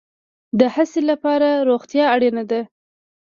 [0.59, 2.61] د هڅې لپاره روغتیا اړین ده